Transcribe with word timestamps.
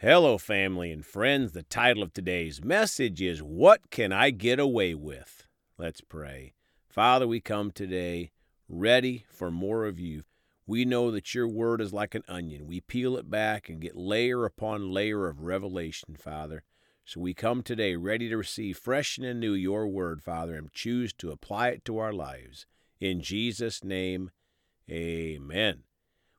Hello, 0.00 0.36
family 0.36 0.92
and 0.92 1.06
friends. 1.06 1.52
The 1.52 1.62
title 1.62 2.02
of 2.02 2.12
today's 2.12 2.62
message 2.62 3.22
is 3.22 3.42
What 3.42 3.90
Can 3.90 4.12
I 4.12 4.28
Get 4.28 4.60
Away 4.60 4.94
With? 4.94 5.46
Let's 5.78 6.02
pray. 6.02 6.52
Father, 6.86 7.26
we 7.26 7.40
come 7.40 7.70
today 7.70 8.30
ready 8.68 9.24
for 9.30 9.50
more 9.50 9.86
of 9.86 9.98
you. 9.98 10.24
We 10.66 10.84
know 10.84 11.10
that 11.12 11.34
your 11.34 11.48
word 11.48 11.80
is 11.80 11.94
like 11.94 12.14
an 12.14 12.24
onion. 12.28 12.66
We 12.66 12.82
peel 12.82 13.16
it 13.16 13.30
back 13.30 13.70
and 13.70 13.80
get 13.80 13.96
layer 13.96 14.44
upon 14.44 14.92
layer 14.92 15.28
of 15.28 15.40
revelation, 15.40 16.14
Father. 16.14 16.62
So 17.06 17.20
we 17.20 17.32
come 17.32 17.62
today 17.62 17.96
ready 17.96 18.28
to 18.28 18.36
receive 18.36 18.76
fresh 18.76 19.16
and 19.16 19.26
anew 19.26 19.54
your 19.54 19.88
word, 19.88 20.22
Father, 20.22 20.56
and 20.56 20.70
choose 20.74 21.14
to 21.14 21.30
apply 21.30 21.68
it 21.68 21.86
to 21.86 21.96
our 21.96 22.12
lives. 22.12 22.66
In 23.00 23.22
Jesus' 23.22 23.82
name, 23.82 24.30
amen. 24.90 25.84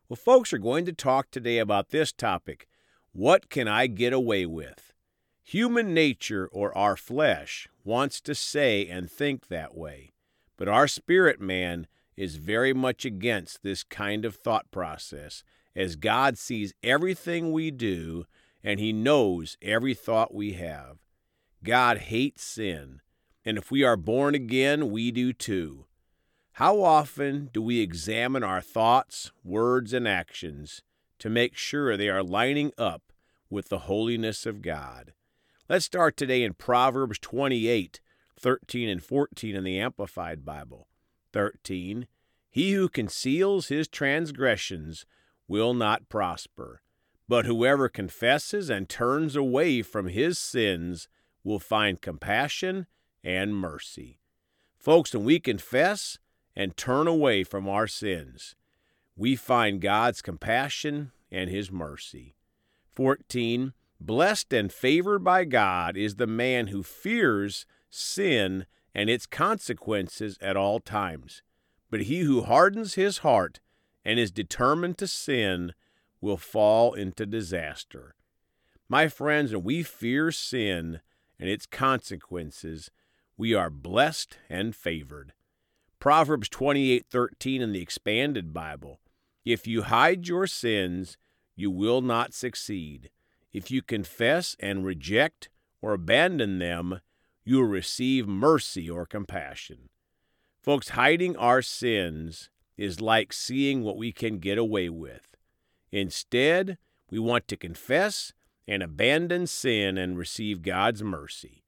Well, 0.07 0.15
folks 0.17 0.53
are 0.53 0.59
going 0.59 0.85
to 0.85 0.93
talk 0.93 1.31
today 1.31 1.57
about 1.57 1.89
this 1.89 2.11
topic 2.11 2.67
what 3.17 3.49
can 3.49 3.67
I 3.67 3.87
get 3.87 4.13
away 4.13 4.45
with? 4.45 4.93
Human 5.43 5.91
nature 5.91 6.47
or 6.51 6.77
our 6.77 6.95
flesh 6.95 7.67
wants 7.83 8.21
to 8.21 8.35
say 8.35 8.85
and 8.85 9.09
think 9.09 9.47
that 9.47 9.75
way, 9.75 10.11
but 10.55 10.67
our 10.67 10.87
spirit 10.87 11.41
man 11.41 11.87
is 12.15 12.35
very 12.35 12.73
much 12.75 13.05
against 13.05 13.63
this 13.63 13.81
kind 13.81 14.23
of 14.23 14.35
thought 14.35 14.69
process, 14.69 15.43
as 15.75 15.95
God 15.95 16.37
sees 16.37 16.75
everything 16.83 17.51
we 17.51 17.71
do 17.71 18.25
and 18.63 18.79
He 18.79 18.93
knows 18.93 19.57
every 19.63 19.95
thought 19.95 20.31
we 20.31 20.53
have. 20.53 20.99
God 21.63 21.97
hates 21.97 22.43
sin, 22.43 23.01
and 23.43 23.57
if 23.57 23.71
we 23.71 23.83
are 23.83 23.97
born 23.97 24.35
again, 24.35 24.91
we 24.91 25.09
do 25.09 25.33
too. 25.33 25.87
How 26.51 26.83
often 26.83 27.49
do 27.51 27.63
we 27.63 27.79
examine 27.79 28.43
our 28.43 28.61
thoughts, 28.61 29.31
words, 29.43 29.91
and 29.91 30.07
actions 30.07 30.83
to 31.17 31.31
make 31.31 31.57
sure 31.57 31.97
they 31.97 32.09
are 32.09 32.21
lining 32.21 32.71
up 32.77 33.01
with 33.49 33.69
the 33.69 33.79
holiness 33.79 34.45
of 34.45 34.61
God. 34.61 35.13
Let's 35.69 35.85
start 35.85 36.15
today 36.15 36.43
in 36.43 36.53
Proverbs 36.53 37.19
28 37.19 37.99
13 38.39 38.87
and 38.87 39.03
14 39.03 39.55
in 39.55 39.63
the 39.63 39.79
Amplified 39.79 40.45
Bible. 40.45 40.87
13 41.33 42.07
He 42.49 42.73
who 42.73 42.87
conceals 42.87 43.67
his 43.67 43.87
transgressions 43.87 45.05
will 45.47 45.73
not 45.73 46.09
prosper, 46.09 46.81
but 47.27 47.45
whoever 47.45 47.89
confesses 47.89 48.69
and 48.69 48.87
turns 48.87 49.35
away 49.35 49.81
from 49.81 50.07
his 50.07 50.37
sins 50.37 51.07
will 51.43 51.59
find 51.59 52.01
compassion 52.01 52.87
and 53.23 53.55
mercy. 53.55 54.19
Folks, 54.79 55.13
when 55.13 55.25
we 55.25 55.39
confess 55.39 56.17
and 56.55 56.77
turn 56.77 57.07
away 57.07 57.43
from 57.43 57.67
our 57.67 57.87
sins, 57.87 58.55
we 59.15 59.35
find 59.35 59.81
God's 59.81 60.21
compassion 60.21 61.11
and 61.31 61.49
his 61.49 61.71
mercy. 61.71 62.36
14. 62.97 63.73
Blessed 64.01 64.51
and 64.51 64.73
favored 64.73 65.23
by 65.23 65.45
God 65.45 65.95
is 65.95 66.15
the 66.15 66.25
man 66.25 66.67
who 66.67 66.81
fears 66.81 67.67
sin 67.91 68.65
and 68.95 69.07
its 69.07 69.27
consequences 69.27 70.35
at 70.41 70.57
all 70.57 70.79
times. 70.79 71.43
But 71.91 72.01
he 72.01 72.21
who 72.21 72.41
hardens 72.41 72.95
his 72.95 73.19
heart 73.19 73.59
and 74.03 74.19
is 74.19 74.31
determined 74.31 74.97
to 74.97 75.05
sin 75.05 75.75
will 76.21 76.37
fall 76.37 76.95
into 76.95 77.27
disaster. 77.27 78.15
My 78.89 79.07
friends, 79.09 79.53
when 79.53 79.63
we 79.63 79.83
fear 79.83 80.31
sin 80.31 81.01
and 81.39 81.47
its 81.47 81.67
consequences, 81.67 82.89
we 83.37 83.53
are 83.53 83.69
blessed 83.69 84.39
and 84.49 84.75
favored. 84.75 85.33
Proverbs 85.99 86.49
28:13 86.49 87.61
in 87.61 87.73
the 87.73 87.81
expanded 87.81 88.53
Bible. 88.53 88.99
If 89.45 89.67
you 89.67 89.83
hide 89.83 90.27
your 90.27 90.47
sins, 90.47 91.15
you 91.57 91.69
will 91.69 92.01
not 92.01 92.33
succeed. 92.33 93.09
If 93.51 93.69
you 93.69 93.81
confess 93.81 94.55
and 94.59 94.85
reject 94.85 95.49
or 95.81 95.91
abandon 95.91 96.59
them, 96.59 97.01
you 97.43 97.57
will 97.57 97.63
receive 97.63 98.27
mercy 98.27 98.89
or 98.89 99.05
compassion. 99.05 99.89
Folks, 100.61 100.89
hiding 100.89 101.35
our 101.35 101.61
sins 101.61 102.49
is 102.77 103.01
like 103.01 103.33
seeing 103.33 103.83
what 103.83 103.97
we 103.97 104.11
can 104.11 104.37
get 104.37 104.57
away 104.57 104.87
with. 104.87 105.35
Instead, 105.91 106.77
we 107.09 107.17
want 107.17 107.47
to 107.47 107.57
confess 107.57 108.33
and 108.67 108.83
abandon 108.83 109.47
sin 109.47 109.97
and 109.97 110.17
receive 110.17 110.61
God's 110.61 111.01
mercy. 111.01 111.63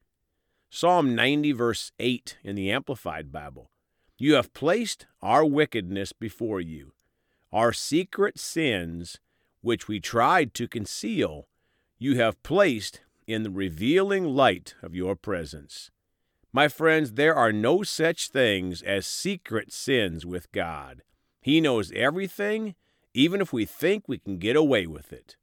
Psalm 0.68 1.16
90, 1.16 1.52
verse 1.52 1.90
8 1.98 2.38
in 2.44 2.54
the 2.54 2.70
Amplified 2.70 3.32
Bible. 3.32 3.70
You 4.18 4.34
have 4.34 4.52
placed 4.52 5.06
our 5.20 5.44
wickedness 5.44 6.12
before 6.12 6.60
you, 6.60 6.92
our 7.52 7.72
secret 7.72 8.38
sins 8.38 9.18
which 9.60 9.88
we 9.88 10.00
tried 10.00 10.54
to 10.54 10.68
conceal, 10.68 11.46
you 11.98 12.16
have 12.16 12.42
placed 12.42 13.00
in 13.26 13.42
the 13.42 13.50
revealing 13.50 14.24
light 14.24 14.74
of 14.82 14.94
your 14.94 15.14
presence. 15.14 15.90
My 16.52 16.66
friends, 16.66 17.12
there 17.12 17.34
are 17.34 17.52
no 17.52 17.82
such 17.82 18.28
things 18.28 18.82
as 18.82 19.06
secret 19.06 19.72
sins 19.72 20.26
with 20.26 20.50
God. 20.50 21.02
He 21.40 21.60
knows 21.60 21.92
everything, 21.92 22.74
even 23.14 23.40
if 23.40 23.52
we 23.52 23.64
think 23.64 24.04
we 24.08 24.18
can 24.18 24.38
get 24.38 24.56
away 24.56 24.86
with 24.86 25.12
it. 25.12 25.36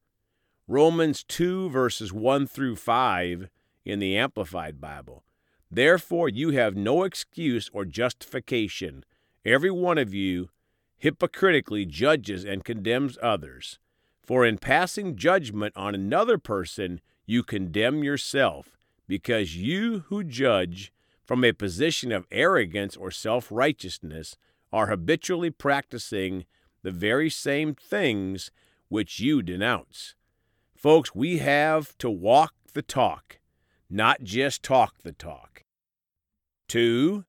Romans 0.68 1.24
2, 1.24 1.70
verses 1.70 2.12
1 2.12 2.48
through 2.48 2.76
5 2.76 3.50
in 3.86 4.00
the 4.00 4.18
Amplified 4.18 4.82
Bible. 4.82 5.24
Therefore, 5.72 6.28
you 6.28 6.50
have 6.50 6.76
no 6.76 7.04
excuse 7.04 7.70
or 7.74 7.86
justification. 7.86 9.06
Every 9.46 9.72
one 9.72 9.98
of 9.98 10.14
you 10.14 10.50
hypocritically 10.98 11.86
judges 11.86 12.44
and 12.44 12.66
condemns 12.66 13.18
others. 13.22 13.80
For 14.28 14.46
in 14.46 14.58
passing 14.58 15.16
judgment 15.16 15.74
on 15.78 15.96
another 15.96 16.38
person, 16.38 17.00
you 17.26 17.44
condemn 17.44 18.04
yourself, 18.04 18.78
because 19.08 19.56
you 19.56 20.04
who 20.08 20.22
judge 20.22 20.92
from 21.24 21.46
a 21.46 21.54
position 21.54 22.12
of 22.12 22.28
arrogance 22.30 22.98
or 22.98 23.10
self 23.10 23.50
righteousness 23.50 24.36
are 24.74 24.88
habitually 24.88 25.50
practicing 25.50 26.44
the 26.84 26.92
very 26.92 27.30
same 27.30 27.74
things 27.74 28.52
which 28.90 29.22
you 29.22 29.42
denounce. 29.42 30.14
Folks, 30.76 31.16
we 31.16 31.38
have 31.38 31.98
to 32.00 32.10
walk 32.10 32.54
the 32.74 32.82
talk, 32.82 33.40
not 33.90 34.24
just 34.24 34.62
talk 34.62 35.04
the 35.04 35.14
talk. 35.14 35.64
Two, 36.68 37.24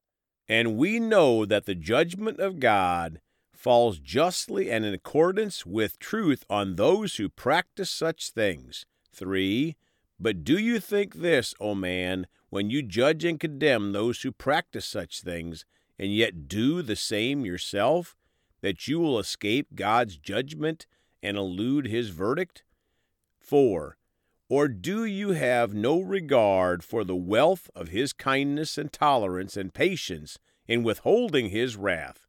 and 0.48 0.76
we 0.76 0.98
know 0.98 1.46
that 1.46 1.64
the 1.64 1.76
judgment 1.76 2.40
of 2.40 2.58
God 2.58 3.20
falls 3.58 3.98
justly 3.98 4.70
and 4.70 4.84
in 4.84 4.94
accordance 4.94 5.66
with 5.66 5.98
truth 5.98 6.44
on 6.48 6.76
those 6.76 7.16
who 7.16 7.28
practice 7.28 7.90
such 7.90 8.30
things. 8.30 8.86
3. 9.12 9.76
But 10.20 10.44
do 10.44 10.56
you 10.56 10.78
think 10.78 11.16
this, 11.16 11.54
O 11.58 11.74
man, 11.74 12.28
when 12.50 12.70
you 12.70 12.82
judge 12.82 13.24
and 13.24 13.40
condemn 13.40 13.90
those 13.90 14.22
who 14.22 14.30
practice 14.30 14.86
such 14.86 15.22
things, 15.22 15.64
and 15.98 16.14
yet 16.14 16.46
do 16.46 16.82
the 16.82 16.94
same 16.94 17.44
yourself, 17.44 18.16
that 18.60 18.86
you 18.86 19.00
will 19.00 19.18
escape 19.18 19.74
God's 19.74 20.16
judgment 20.16 20.86
and 21.20 21.36
elude 21.36 21.88
his 21.88 22.10
verdict? 22.10 22.62
4. 23.40 23.98
Or 24.48 24.68
do 24.68 25.04
you 25.04 25.30
have 25.30 25.74
no 25.74 26.00
regard 26.00 26.84
for 26.84 27.02
the 27.02 27.16
wealth 27.16 27.70
of 27.74 27.88
his 27.88 28.12
kindness 28.12 28.78
and 28.78 28.92
tolerance 28.92 29.56
and 29.56 29.74
patience 29.74 30.38
in 30.68 30.84
withholding 30.84 31.48
his 31.48 31.76
wrath? 31.76 32.27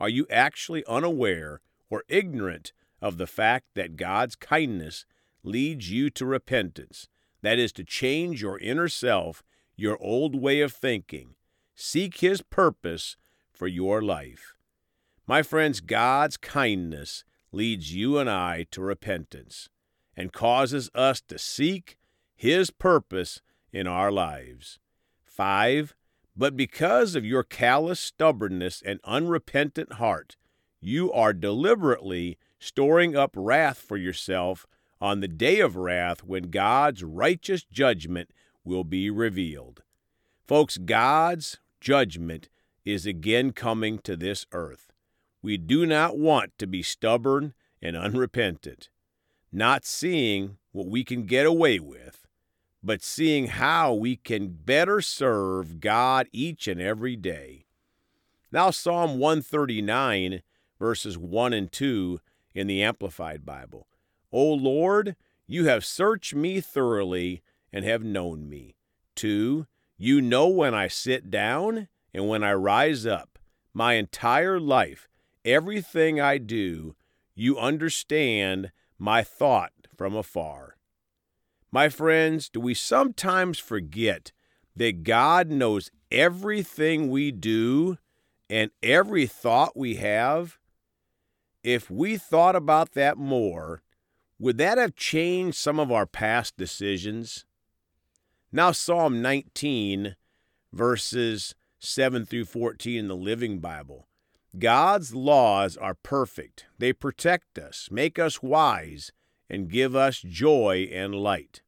Are 0.00 0.08
you 0.08 0.26
actually 0.30 0.82
unaware 0.86 1.60
or 1.90 2.04
ignorant 2.08 2.72
of 3.02 3.18
the 3.18 3.26
fact 3.26 3.66
that 3.74 3.96
God's 3.96 4.34
kindness 4.34 5.04
leads 5.42 5.90
you 5.90 6.08
to 6.10 6.24
repentance? 6.24 7.06
That 7.42 7.58
is, 7.58 7.72
to 7.72 7.84
change 7.84 8.42
your 8.42 8.58
inner 8.58 8.88
self, 8.88 9.42
your 9.76 9.98
old 10.02 10.34
way 10.34 10.62
of 10.62 10.72
thinking. 10.72 11.34
Seek 11.74 12.18
His 12.18 12.40
purpose 12.40 13.16
for 13.52 13.66
your 13.66 14.00
life. 14.00 14.54
My 15.26 15.42
friends, 15.42 15.80
God's 15.80 16.36
kindness 16.36 17.24
leads 17.52 17.94
you 17.94 18.18
and 18.18 18.28
I 18.28 18.66
to 18.70 18.80
repentance 18.80 19.68
and 20.16 20.32
causes 20.32 20.90
us 20.94 21.20
to 21.28 21.38
seek 21.38 21.96
His 22.34 22.70
purpose 22.70 23.42
in 23.72 23.86
our 23.86 24.10
lives. 24.10 24.78
5. 25.24 25.94
But 26.36 26.56
because 26.56 27.14
of 27.14 27.24
your 27.24 27.42
callous 27.42 28.00
stubbornness 28.00 28.82
and 28.84 29.00
unrepentant 29.04 29.94
heart, 29.94 30.36
you 30.80 31.12
are 31.12 31.32
deliberately 31.32 32.38
storing 32.58 33.16
up 33.16 33.32
wrath 33.36 33.78
for 33.78 33.96
yourself 33.96 34.66
on 35.00 35.20
the 35.20 35.28
day 35.28 35.60
of 35.60 35.76
wrath 35.76 36.22
when 36.24 36.44
God's 36.44 37.02
righteous 37.02 37.64
judgment 37.64 38.30
will 38.64 38.84
be 38.84 39.10
revealed. 39.10 39.82
Folks, 40.46 40.78
God's 40.78 41.58
judgment 41.80 42.48
is 42.84 43.06
again 43.06 43.52
coming 43.52 43.98
to 44.00 44.16
this 44.16 44.46
earth. 44.52 44.92
We 45.42 45.56
do 45.56 45.86
not 45.86 46.18
want 46.18 46.56
to 46.58 46.66
be 46.66 46.82
stubborn 46.82 47.54
and 47.80 47.96
unrepentant, 47.96 48.90
not 49.50 49.84
seeing 49.84 50.58
what 50.72 50.86
we 50.86 51.02
can 51.02 51.24
get 51.24 51.46
away 51.46 51.78
with 51.78 52.19
but 52.82 53.02
seeing 53.02 53.48
how 53.48 53.92
we 53.92 54.16
can 54.16 54.48
better 54.48 55.00
serve 55.00 55.80
God 55.80 56.28
each 56.32 56.66
and 56.66 56.80
every 56.80 57.16
day. 57.16 57.66
Now, 58.50 58.70
Psalm 58.70 59.18
139, 59.18 60.42
verses 60.78 61.16
1 61.18 61.52
and 61.52 61.70
2 61.70 62.20
in 62.54 62.66
the 62.66 62.82
Amplified 62.82 63.44
Bible. 63.44 63.86
O 64.32 64.52
Lord, 64.52 65.16
You 65.52 65.64
have 65.66 65.84
searched 65.84 66.32
me 66.32 66.60
thoroughly 66.60 67.42
and 67.72 67.84
have 67.84 68.04
known 68.04 68.48
me. 68.48 68.76
2. 69.16 69.66
You 69.98 70.20
know 70.20 70.46
when 70.46 70.74
I 70.74 70.86
sit 70.86 71.28
down 71.28 71.88
and 72.14 72.28
when 72.28 72.44
I 72.44 72.52
rise 72.52 73.04
up. 73.04 73.36
My 73.74 73.94
entire 73.94 74.60
life, 74.60 75.08
everything 75.44 76.20
I 76.20 76.38
do, 76.38 76.94
you 77.34 77.58
understand 77.58 78.70
my 78.96 79.24
thought 79.24 79.72
from 79.96 80.14
afar. 80.14 80.76
My 81.72 81.88
friends, 81.88 82.48
do 82.48 82.60
we 82.60 82.74
sometimes 82.74 83.58
forget 83.58 84.32
that 84.74 85.04
God 85.04 85.50
knows 85.50 85.90
everything 86.10 87.08
we 87.08 87.30
do 87.30 87.98
and 88.48 88.70
every 88.82 89.26
thought 89.26 89.76
we 89.76 89.96
have? 89.96 90.58
If 91.62 91.90
we 91.90 92.16
thought 92.16 92.56
about 92.56 92.92
that 92.92 93.18
more, 93.18 93.82
would 94.38 94.58
that 94.58 94.78
have 94.78 94.96
changed 94.96 95.58
some 95.58 95.78
of 95.78 95.92
our 95.92 96.06
past 96.06 96.56
decisions? 96.56 97.44
Now, 98.50 98.72
Psalm 98.72 99.22
19, 99.22 100.16
verses 100.72 101.54
7 101.78 102.26
through 102.26 102.46
14 102.46 102.98
in 102.98 103.06
the 103.06 103.14
Living 103.14 103.60
Bible. 103.60 104.08
God's 104.58 105.14
laws 105.14 105.76
are 105.76 105.94
perfect. 105.94 106.66
They 106.78 106.92
protect 106.92 107.58
us, 107.58 107.88
make 107.92 108.18
us 108.18 108.42
wise, 108.42 109.12
and 109.50 109.68
give 109.68 109.96
us 109.96 110.20
joy 110.20 110.88
and 110.92 111.14
light. 111.14 111.60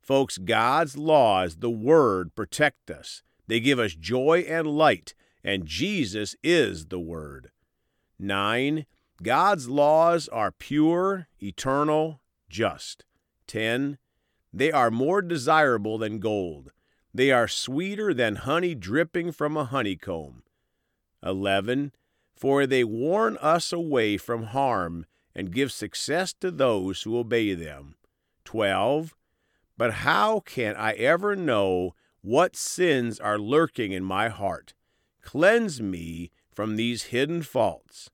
Folks, 0.00 0.38
God's 0.38 0.96
laws, 0.96 1.56
the 1.56 1.70
Word, 1.70 2.34
protect 2.34 2.90
us. 2.90 3.22
They 3.46 3.60
give 3.60 3.78
us 3.78 3.94
joy 3.94 4.46
and 4.48 4.66
light, 4.66 5.14
and 5.44 5.66
Jesus 5.66 6.34
is 6.42 6.86
the 6.86 6.98
Word. 6.98 7.50
9. 8.18 8.86
God's 9.22 9.68
laws 9.68 10.28
are 10.28 10.50
pure, 10.50 11.28
eternal, 11.42 12.20
just. 12.48 13.04
10. 13.46 13.98
They 14.52 14.72
are 14.72 14.90
more 14.90 15.20
desirable 15.20 15.98
than 15.98 16.20
gold. 16.20 16.72
They 17.12 17.30
are 17.30 17.48
sweeter 17.48 18.14
than 18.14 18.36
honey 18.36 18.74
dripping 18.74 19.32
from 19.32 19.56
a 19.56 19.64
honeycomb. 19.64 20.42
11. 21.22 21.92
For 22.34 22.66
they 22.66 22.84
warn 22.84 23.36
us 23.38 23.72
away 23.72 24.16
from 24.16 24.44
harm 24.44 25.04
and 25.34 25.52
give 25.52 25.72
success 25.72 26.32
to 26.34 26.50
those 26.50 27.02
who 27.02 27.18
obey 27.18 27.54
them. 27.54 27.94
12. 28.44 29.14
But 29.76 29.94
how 29.94 30.40
can 30.40 30.74
I 30.76 30.92
ever 30.94 31.36
know 31.36 31.94
what 32.20 32.56
sins 32.56 33.20
are 33.20 33.38
lurking 33.38 33.92
in 33.92 34.04
my 34.04 34.28
heart? 34.28 34.74
Cleanse 35.22 35.80
me 35.80 36.30
from 36.50 36.76
these 36.76 37.04
hidden 37.04 37.42
faults. 37.42 38.10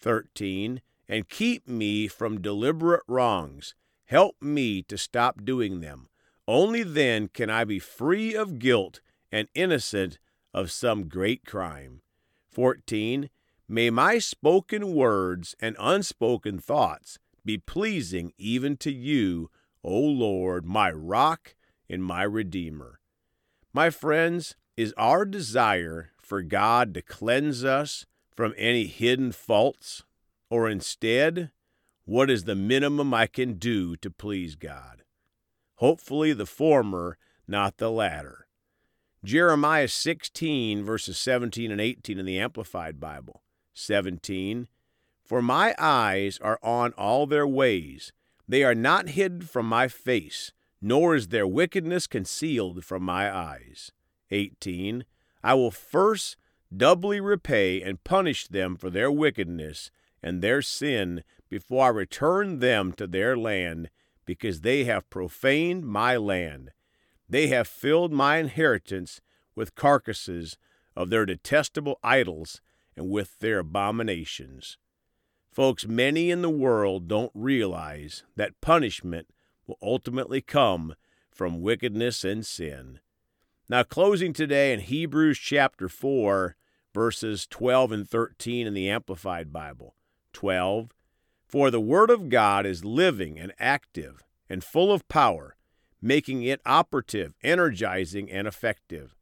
13. 0.00 0.80
And 1.08 1.28
keep 1.28 1.68
me 1.68 2.08
from 2.08 2.40
deliberate 2.40 3.02
wrongs. 3.06 3.74
Help 4.06 4.36
me 4.40 4.82
to 4.82 4.98
stop 4.98 5.44
doing 5.44 5.80
them. 5.80 6.08
Only 6.46 6.82
then 6.82 7.28
can 7.28 7.50
I 7.50 7.64
be 7.64 7.78
free 7.78 8.34
of 8.34 8.58
guilt 8.58 9.00
and 9.30 9.48
innocent 9.54 10.18
of 10.54 10.70
some 10.70 11.08
great 11.08 11.44
crime. 11.44 12.00
14. 12.50 13.30
May 13.68 13.90
my 13.90 14.18
spoken 14.18 14.94
words 14.94 15.54
and 15.60 15.76
unspoken 15.78 16.58
thoughts 16.58 17.18
be 17.44 17.58
pleasing 17.58 18.32
even 18.38 18.78
to 18.78 18.90
you, 18.90 19.50
O 19.84 19.98
Lord, 19.98 20.64
my 20.64 20.90
rock 20.90 21.54
and 21.88 22.02
my 22.02 22.22
redeemer. 22.22 23.00
My 23.74 23.90
friends, 23.90 24.56
is 24.78 24.94
our 24.96 25.24
desire 25.24 26.12
for 26.16 26.40
God 26.40 26.94
to 26.94 27.02
cleanse 27.02 27.64
us 27.64 28.06
from 28.34 28.54
any 28.56 28.86
hidden 28.86 29.32
faults? 29.32 30.04
Or 30.48 30.68
instead, 30.68 31.50
what 32.04 32.30
is 32.30 32.44
the 32.44 32.54
minimum 32.54 33.12
I 33.12 33.26
can 33.26 33.54
do 33.54 33.96
to 33.96 34.08
please 34.08 34.54
God? 34.54 35.02
Hopefully, 35.74 36.32
the 36.32 36.46
former, 36.46 37.18
not 37.46 37.78
the 37.78 37.90
latter. 37.90 38.46
Jeremiah 39.24 39.88
16, 39.88 40.84
verses 40.84 41.18
17 41.18 41.72
and 41.72 41.80
18 41.80 42.18
in 42.18 42.24
the 42.24 42.38
Amplified 42.38 43.00
Bible. 43.00 43.42
17. 43.78 44.68
For 45.24 45.40
my 45.40 45.74
eyes 45.78 46.38
are 46.42 46.58
on 46.62 46.92
all 46.92 47.26
their 47.26 47.46
ways, 47.46 48.12
they 48.46 48.64
are 48.64 48.74
not 48.74 49.10
hid 49.10 49.48
from 49.48 49.66
my 49.66 49.88
face, 49.88 50.52
nor 50.80 51.14
is 51.14 51.28
their 51.28 51.46
wickedness 51.46 52.06
concealed 52.06 52.84
from 52.84 53.02
my 53.02 53.34
eyes. 53.34 53.92
18. 54.30 55.04
I 55.42 55.54
will 55.54 55.70
first 55.70 56.36
doubly 56.74 57.20
repay 57.20 57.80
and 57.82 58.02
punish 58.04 58.48
them 58.48 58.76
for 58.76 58.90
their 58.90 59.10
wickedness 59.10 59.90
and 60.22 60.42
their 60.42 60.62
sin 60.62 61.22
before 61.48 61.86
I 61.86 61.88
return 61.88 62.58
them 62.58 62.92
to 62.92 63.06
their 63.06 63.36
land, 63.36 63.90
because 64.26 64.60
they 64.60 64.84
have 64.84 65.08
profaned 65.08 65.86
my 65.86 66.16
land. 66.16 66.72
They 67.28 67.46
have 67.48 67.68
filled 67.68 68.12
my 68.12 68.36
inheritance 68.38 69.20
with 69.54 69.74
carcasses 69.74 70.58
of 70.96 71.10
their 71.10 71.24
detestable 71.24 71.98
idols 72.02 72.60
and 72.98 73.08
with 73.08 73.38
their 73.38 73.60
abominations. 73.60 74.76
Folks, 75.52 75.86
many 75.86 76.30
in 76.30 76.42
the 76.42 76.50
world 76.50 77.08
don't 77.08 77.30
realize 77.32 78.24
that 78.36 78.60
punishment 78.60 79.28
will 79.66 79.78
ultimately 79.80 80.40
come 80.40 80.94
from 81.30 81.62
wickedness 81.62 82.24
and 82.24 82.44
sin. 82.44 82.98
Now, 83.68 83.82
closing 83.82 84.32
today 84.32 84.72
in 84.72 84.80
Hebrews 84.80 85.38
chapter 85.38 85.88
4, 85.88 86.56
verses 86.92 87.46
12 87.46 87.92
and 87.92 88.08
13 88.08 88.66
in 88.66 88.74
the 88.74 88.88
Amplified 88.88 89.52
Bible. 89.52 89.94
12. 90.32 90.90
For 91.46 91.70
the 91.70 91.80
Word 91.80 92.10
of 92.10 92.28
God 92.28 92.66
is 92.66 92.84
living 92.84 93.38
and 93.38 93.52
active 93.58 94.24
and 94.48 94.64
full 94.64 94.92
of 94.92 95.08
power, 95.08 95.56
making 96.02 96.42
it 96.42 96.60
operative, 96.66 97.34
energizing, 97.42 98.30
and 98.30 98.48
effective. 98.48 99.14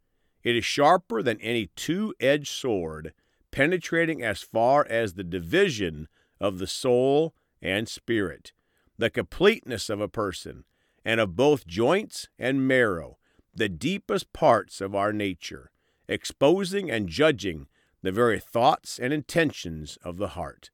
It 0.42 0.56
is 0.56 0.64
sharper 0.64 1.22
than 1.22 1.40
any 1.40 1.70
two 1.76 2.14
edged 2.20 2.48
sword, 2.48 3.12
penetrating 3.56 4.22
as 4.22 4.42
far 4.42 4.86
as 4.86 5.14
the 5.14 5.24
division 5.24 6.08
of 6.38 6.58
the 6.58 6.66
soul 6.66 7.34
and 7.62 7.88
spirit, 7.88 8.52
the 8.98 9.08
completeness 9.08 9.88
of 9.88 9.98
a 9.98 10.08
person, 10.08 10.64
and 11.06 11.20
of 11.20 11.36
both 11.36 11.66
joints 11.66 12.28
and 12.38 12.68
marrow, 12.68 13.16
the 13.54 13.70
deepest 13.70 14.30
parts 14.34 14.82
of 14.82 14.94
our 14.94 15.10
nature, 15.10 15.70
exposing 16.06 16.90
and 16.90 17.08
judging 17.08 17.66
the 18.02 18.12
very 18.12 18.38
thoughts 18.38 18.98
and 18.98 19.14
intentions 19.14 19.96
of 20.04 20.18
the 20.18 20.28
heart. 20.28 20.68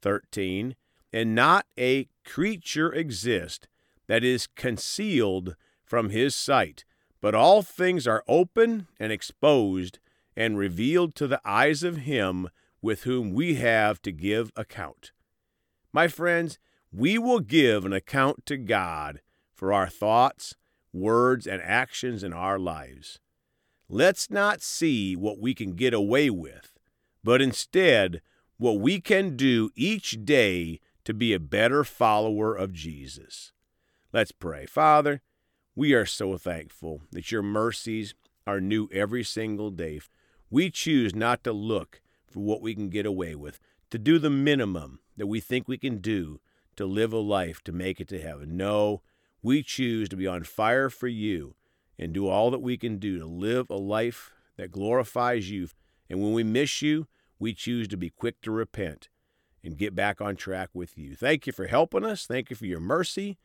13. 0.00 0.76
And 1.12 1.34
not 1.34 1.66
a 1.78 2.08
creature 2.24 2.90
exist 2.90 3.68
that 4.06 4.24
is 4.24 4.46
concealed 4.46 5.56
from 5.84 6.08
his 6.08 6.34
sight, 6.34 6.86
but 7.20 7.34
all 7.34 7.60
things 7.60 8.06
are 8.06 8.24
open 8.26 8.86
and 8.98 9.12
exposed 9.12 9.98
and 10.36 10.58
revealed 10.58 11.14
to 11.14 11.26
the 11.26 11.40
eyes 11.44 11.82
of 11.82 11.98
him 11.98 12.48
with 12.82 13.04
whom 13.04 13.32
we 13.32 13.54
have 13.54 14.02
to 14.02 14.12
give 14.12 14.52
account. 14.56 15.12
My 15.92 16.08
friends, 16.08 16.58
we 16.92 17.18
will 17.18 17.40
give 17.40 17.84
an 17.84 17.92
account 17.92 18.46
to 18.46 18.56
God 18.56 19.20
for 19.54 19.72
our 19.72 19.88
thoughts, 19.88 20.54
words, 20.92 21.46
and 21.46 21.62
actions 21.62 22.22
in 22.22 22.32
our 22.32 22.58
lives. 22.58 23.18
Let's 23.88 24.30
not 24.30 24.62
see 24.62 25.14
what 25.14 25.38
we 25.38 25.54
can 25.54 25.72
get 25.72 25.94
away 25.94 26.30
with, 26.30 26.78
but 27.22 27.40
instead 27.42 28.20
what 28.56 28.80
we 28.80 29.00
can 29.00 29.36
do 29.36 29.70
each 29.74 30.24
day 30.24 30.80
to 31.04 31.14
be 31.14 31.32
a 31.32 31.40
better 31.40 31.84
follower 31.84 32.54
of 32.54 32.72
Jesus. 32.72 33.52
Let's 34.12 34.32
pray. 34.32 34.66
Father, 34.66 35.20
we 35.74 35.92
are 35.92 36.06
so 36.06 36.38
thankful 36.38 37.02
that 37.12 37.32
your 37.32 37.42
mercies 37.42 38.14
are 38.46 38.60
new 38.60 38.88
every 38.92 39.24
single 39.24 39.70
day. 39.70 40.00
We 40.50 40.70
choose 40.70 41.14
not 41.14 41.44
to 41.44 41.52
look 41.52 42.00
for 42.26 42.40
what 42.40 42.62
we 42.62 42.74
can 42.74 42.88
get 42.88 43.06
away 43.06 43.34
with, 43.34 43.58
to 43.90 43.98
do 43.98 44.18
the 44.18 44.30
minimum 44.30 45.00
that 45.16 45.26
we 45.26 45.40
think 45.40 45.68
we 45.68 45.78
can 45.78 45.98
do 45.98 46.40
to 46.76 46.86
live 46.86 47.12
a 47.12 47.18
life 47.18 47.62
to 47.64 47.72
make 47.72 48.00
it 48.00 48.08
to 48.08 48.20
heaven. 48.20 48.56
No, 48.56 49.02
we 49.42 49.62
choose 49.62 50.08
to 50.08 50.16
be 50.16 50.26
on 50.26 50.44
fire 50.44 50.90
for 50.90 51.08
you 51.08 51.54
and 51.98 52.12
do 52.12 52.26
all 52.26 52.50
that 52.50 52.62
we 52.62 52.76
can 52.76 52.98
do 52.98 53.18
to 53.18 53.26
live 53.26 53.70
a 53.70 53.76
life 53.76 54.32
that 54.56 54.72
glorifies 54.72 55.50
you. 55.50 55.68
And 56.10 56.20
when 56.20 56.32
we 56.32 56.42
miss 56.42 56.82
you, 56.82 57.06
we 57.38 57.54
choose 57.54 57.88
to 57.88 57.96
be 57.96 58.10
quick 58.10 58.40
to 58.42 58.50
repent 58.50 59.08
and 59.62 59.78
get 59.78 59.94
back 59.94 60.20
on 60.20 60.36
track 60.36 60.70
with 60.74 60.98
you. 60.98 61.14
Thank 61.14 61.46
you 61.46 61.52
for 61.52 61.66
helping 61.66 62.04
us. 62.04 62.26
Thank 62.26 62.50
you 62.50 62.56
for 62.56 62.66
your 62.66 62.80
mercy. 62.80 63.38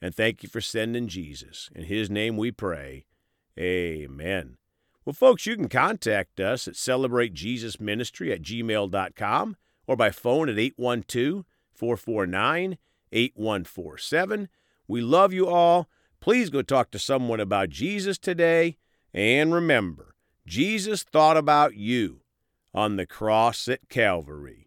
And 0.00 0.14
thank 0.14 0.42
you 0.42 0.48
for 0.48 0.60
sending 0.60 1.08
Jesus. 1.08 1.70
In 1.74 1.84
his 1.84 2.10
name 2.10 2.36
we 2.36 2.50
pray. 2.50 3.06
Amen. 3.58 4.58
Well, 5.06 5.14
folks, 5.14 5.46
you 5.46 5.54
can 5.54 5.68
contact 5.68 6.40
us 6.40 6.66
at 6.66 6.74
Celebrate 6.74 7.32
Jesus 7.32 7.78
Ministry 7.78 8.32
at 8.32 8.42
gmail.com 8.42 9.56
or 9.86 9.96
by 9.96 10.10
phone 10.10 10.48
at 10.48 10.58
812 10.58 11.44
449 11.72 12.76
8147. 13.12 14.48
We 14.88 15.00
love 15.00 15.32
you 15.32 15.46
all. 15.46 15.88
Please 16.18 16.50
go 16.50 16.60
talk 16.60 16.90
to 16.90 16.98
someone 16.98 17.38
about 17.38 17.68
Jesus 17.70 18.18
today. 18.18 18.78
And 19.14 19.54
remember, 19.54 20.16
Jesus 20.44 21.04
thought 21.04 21.36
about 21.36 21.76
you 21.76 22.22
on 22.74 22.96
the 22.96 23.06
cross 23.06 23.68
at 23.68 23.88
Calvary. 23.88 24.65